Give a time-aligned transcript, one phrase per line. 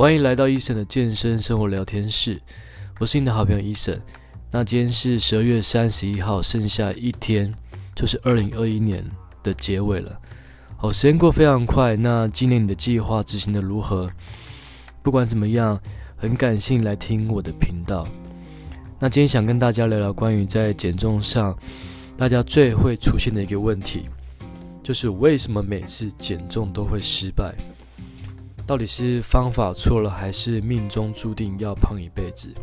[0.00, 2.40] 欢迎来到 Eason 的健身生活聊天室，
[2.98, 3.98] 我是你的好朋友 Eason。
[4.50, 7.54] 那今天是十二月三十一号，剩下一天
[7.94, 9.04] 就是二零二一年
[9.42, 10.18] 的结尾了。
[10.78, 11.96] 好，时间过非常快。
[11.96, 14.10] 那今年你的计划执行的如何？
[15.02, 15.78] 不管怎么样，
[16.16, 18.08] 很感谢你来听我的频道。
[18.98, 21.54] 那今天想跟大家聊聊关于在减重上，
[22.16, 24.08] 大家最会出现的一个问题。
[24.82, 27.54] 就是为什么每次减重都会失败？
[28.70, 32.54] 到底是方法错了，还是命中注定要胖一辈子？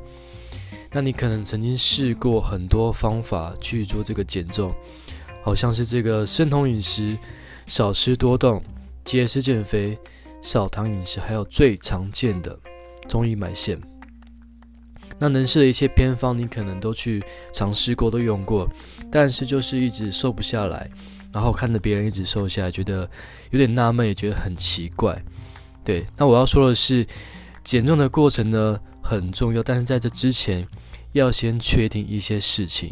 [0.89, 4.73] 那你可能曾经试过很多方法去做这个减重，
[5.43, 7.17] 好像是这个生酮饮食、
[7.65, 8.63] 少吃多动、
[9.03, 9.99] 节食减肥、
[10.41, 12.57] 少糖饮食，还有最常见的
[13.09, 13.77] 中医埋线。
[15.19, 17.21] 那能试的一切偏方，你可能都去
[17.51, 18.65] 尝试过，都用过，
[19.11, 20.89] 但是就是一直瘦不下来。
[21.33, 23.01] 然后看着别人一直瘦下来，觉得
[23.51, 25.21] 有点纳闷，也觉得很奇怪。
[25.87, 27.07] 对，那我要说的是，
[27.63, 30.67] 减重的过程呢很重要，但是在这之前
[31.13, 32.91] 要先确定一些事情。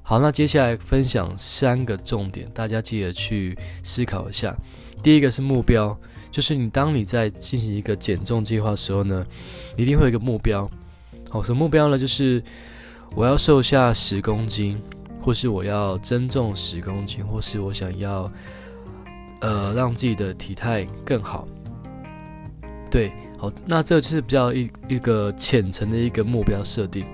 [0.00, 4.56] 好，那接下来分享三个重点，大家记得去思考一下。
[5.02, 5.94] 第一个是目标，
[6.30, 9.26] 就是你当你在进行一个减重计划的时候呢，
[9.76, 10.66] 一定会有一个目标。
[11.28, 11.98] 好，什么目标呢？
[11.98, 12.42] 就是
[13.14, 14.80] 我要瘦下十公斤。
[15.18, 18.30] 或是我要增重十公斤，或是我想要，
[19.40, 21.48] 呃，让自己的体态更好。
[22.90, 27.04] 对，好，那这就是比较一一个浅层的一个目标设定，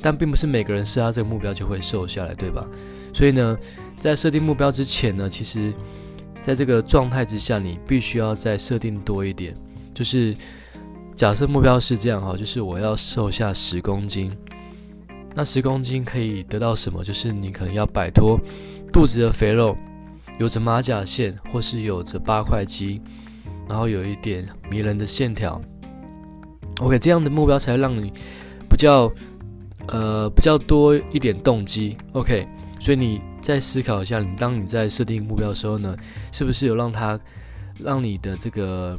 [0.00, 2.66] 但并不是每个人设下这个目标就会瘦下来，对吧？
[3.12, 3.58] 所以呢，
[3.98, 5.72] 在设定目标之前呢，其实
[6.42, 9.54] 在这个状态之下，你必须要再设定多一点。
[9.94, 10.36] 就是
[11.14, 14.36] 假设目标是这样哈，就是我要瘦下十公斤。
[15.34, 17.02] 那十公斤可以得到什么？
[17.02, 18.38] 就是你可能要摆脱
[18.92, 19.76] 肚子的肥肉，
[20.38, 23.00] 有着马甲线，或是有着八块肌，
[23.68, 25.60] 然后有一点迷人的线条。
[26.80, 28.12] OK，这样的目标才会让你
[28.68, 29.12] 比较
[29.88, 31.96] 呃比较多一点动机。
[32.12, 32.46] OK，
[32.78, 35.96] 所以你再思考一下，你当你在设定目标的时候呢，
[36.32, 37.18] 是不是有让它
[37.78, 38.98] 让你的这个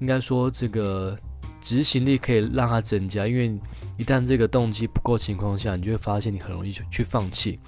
[0.00, 1.16] 应该说这个。
[1.58, 3.58] 执行力可以让它增加，因为
[3.96, 7.58] 一旦这个动机不够情况下，你就会发现你很容易去去放弃。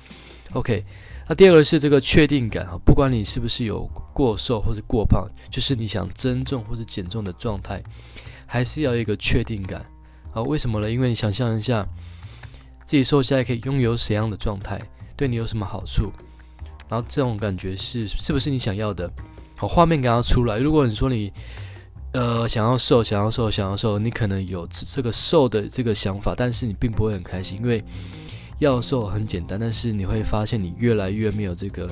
[0.53, 0.85] OK，
[1.29, 7.83] 那第二个是这个确定感哈，不管你是不是有过瘦或者过胖，就是你想增重或者减重的状态，
[8.47, 9.85] 还是要一个确定感。
[10.31, 10.91] 好，为什么呢？
[10.91, 11.87] 因为你想象一下，
[12.85, 14.81] 自己瘦下来可以拥有怎样的状态，
[15.17, 16.13] 对你有什么好处，
[16.89, 19.11] 然后这种感觉是是不是你想要的？
[19.57, 20.59] 好，画面给它出来。
[20.59, 21.33] 如果你说你。
[22.13, 27.85] 呃，想要瘦，想要瘦，想要瘦，你可能有这个瘦的这个想法，但是你并不会很开心，因为
[28.59, 31.89] 要瘦很简单，但是你会发现你越来越没有这个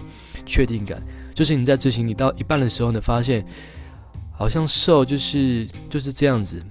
[0.47, 1.03] 确定感。
[1.35, 3.45] 就是你在执行，你到一半的时候呢，发现
[4.33, 6.63] 好像瘦就是就是这样子，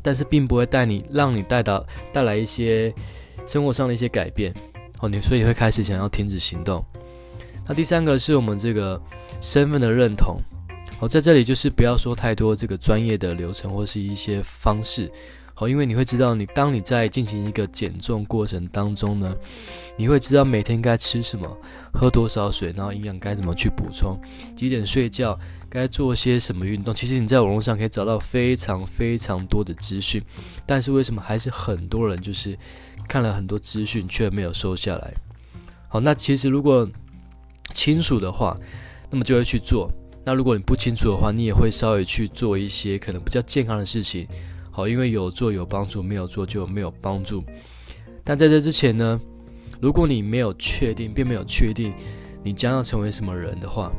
[0.00, 2.94] 但是并不会带你让你带到带来一些
[3.44, 4.54] 生活上的一些改变。
[5.00, 6.84] 哦，你所以会开始想要停止行动。
[7.66, 8.98] 那第三个是我们这个
[9.40, 10.40] 身份的认同。
[11.02, 15.10] 好，在这里就是不要说太多这个专业的流程或是一些方式，
[15.52, 19.34] 好，因为你会知道，你当你在进行一个减重过程当中呢，
[19.96, 21.58] 你会知道每天该吃什么，
[21.92, 24.16] 喝多少水，然后营养该怎么去补充，
[24.54, 25.36] 几点睡觉，
[25.68, 26.94] 该做些什么运动。
[26.94, 30.22] 其实你在网络上可以找到非常非常多的资讯，
[30.64, 32.56] 但是为什么还是很多人就是
[33.08, 35.12] 看了很多资讯却没有瘦下来？
[35.88, 36.88] 好，那其实如果
[37.74, 38.56] 清楚的话，
[39.10, 39.90] 那么就会去做。
[40.24, 44.26] 那如果你不清楚的话，你也会稍微去做一些可能比较健康的事情，
[44.70, 47.42] 好，因为有做有帮助，没有做就没有帮助。
[48.22, 49.20] 但在这之前呢，
[49.80, 51.92] 如果你没有确定，并没有确定
[52.44, 53.92] 你将要成为什么人的话，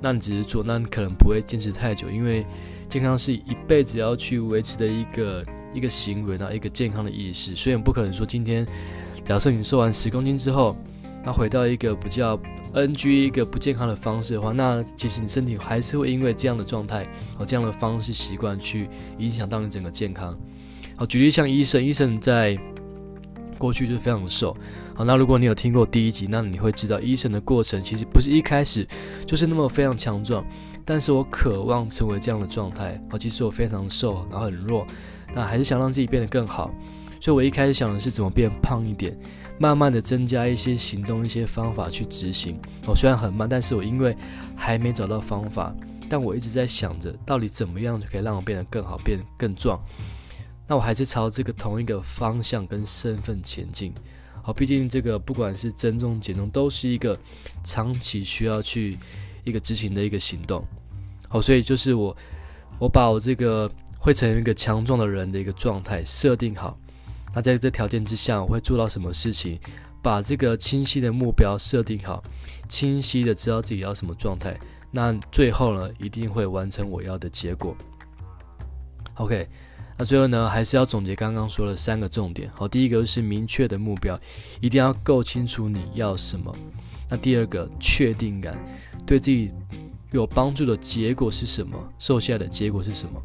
[0.00, 2.46] 那你只是做，那你可能不会坚持太久，因为
[2.88, 8.66] 健康是一辈子要去维持的一个一个行为，那一个健康的意识，所以不可能说今天
[9.22, 10.74] 假设你瘦完十公斤之后，
[11.24, 12.38] 那回到一个比较。
[12.74, 18.88] NG 一个不健康的方式的话，那其实你身体还是会因为这样的状态和这样的方式习惯去
[19.18, 20.34] 影响到你整个健康。
[20.96, 22.58] 好，举例像医生，医生在
[23.58, 24.56] 过去就是非常瘦。
[24.94, 28.88] 好，那如果你有听过第一集，那你会知道医生的过程其实不是一开始
[29.26, 30.42] 就是那么非常强壮，
[30.82, 32.98] 但是我渴望成为这样的状态。
[33.10, 34.86] 好，其实我非常瘦，然后很弱，
[35.34, 36.70] 那还是想让自己变得更好。
[37.22, 39.16] 所以我一开始想的是怎么变胖一点。
[39.56, 42.58] 慢慢的增加一些行动，一些方法去执行。
[42.84, 44.16] 哦，虽然很慢，但是我因为
[44.56, 45.72] 还没找到方法，
[46.08, 49.80] 但我一直在想着到底怎么样就可以让我变得更好，变得更壮。
[50.66, 53.94] 那我还是朝这个同一个方向跟身份前进。
[54.42, 57.16] 好，毕竟这个不管是增重减重，都是一个
[57.62, 58.98] 长期需要去
[59.44, 60.64] 一个执行的一个行动。
[61.28, 62.16] 好，所以就是我
[62.80, 66.76] 我把我这个会成为一个强壮的人的一个状态设定好。
[67.34, 69.58] 那在这条件之下，我会做到什么事情？
[70.02, 72.20] 把这个清晰的目标设定好，
[72.68, 74.58] 清晰的知道自己要什么状态。
[74.90, 77.76] 那最后呢，一定会完成我要的结果。
[79.14, 79.48] OK，
[79.96, 82.50] 那最后呢，还是要总结刚刚说的三个重点。
[82.52, 84.18] 好，第一个是明确的目标，
[84.60, 86.52] 一定要够清楚你要什么。
[87.08, 88.58] 那第二个，确定感，
[89.06, 89.52] 对自己
[90.10, 91.78] 有帮助的结果是什么？
[92.00, 93.22] 瘦下来的结果是什么？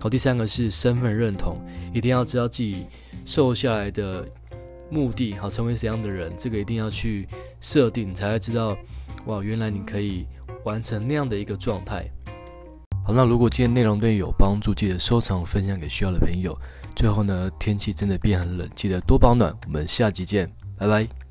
[0.00, 1.60] 好，第三个是身份认同，
[1.92, 2.86] 一定要知道自己
[3.24, 4.26] 瘦下来的
[4.90, 7.26] 目的，好，成为怎样的人，这个一定要去
[7.60, 8.76] 设定，才会知道，
[9.26, 10.26] 哇，原来你可以
[10.64, 12.08] 完成那样的一个状态。
[13.04, 16.56] 好，那如果今天内容对你有帮助，记得收藏分享给需要的朋友。
[16.94, 19.54] 最后呢，天气真的变很冷，记得多保暖。
[19.66, 21.27] 我们下集见，拜拜。